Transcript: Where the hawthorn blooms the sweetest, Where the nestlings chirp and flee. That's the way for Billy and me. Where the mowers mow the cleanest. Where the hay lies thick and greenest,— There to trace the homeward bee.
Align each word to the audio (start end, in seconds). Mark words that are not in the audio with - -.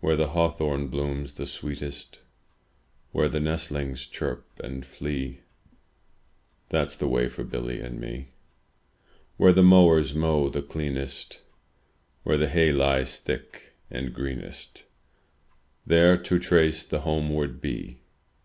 Where 0.00 0.16
the 0.16 0.30
hawthorn 0.30 0.88
blooms 0.88 1.34
the 1.34 1.46
sweetest, 1.46 2.18
Where 3.12 3.28
the 3.28 3.38
nestlings 3.38 4.04
chirp 4.04 4.48
and 4.58 4.84
flee. 4.84 5.42
That's 6.70 6.96
the 6.96 7.06
way 7.06 7.28
for 7.28 7.44
Billy 7.44 7.78
and 7.80 8.00
me. 8.00 8.30
Where 9.36 9.52
the 9.52 9.62
mowers 9.62 10.12
mow 10.12 10.48
the 10.48 10.60
cleanest. 10.60 11.40
Where 12.24 12.36
the 12.36 12.48
hay 12.48 12.72
lies 12.72 13.20
thick 13.20 13.76
and 13.92 14.12
greenest,— 14.12 14.82
There 15.96 16.16
to 16.16 16.40
trace 16.40 16.84
the 16.84 17.02
homeward 17.02 17.60
bee. 17.60 18.00